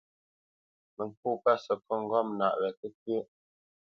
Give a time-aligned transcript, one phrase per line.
[0.95, 3.27] Mə ŋkô pə̂ səkôt ŋgɔ̂mnaʼ wɛ kə́kʉə́ʼ.